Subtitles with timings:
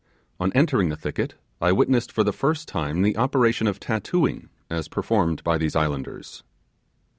[0.39, 4.87] On entering the thicket I witnessed for the first time the operation of tattooing as
[4.87, 6.41] performed by these islanders.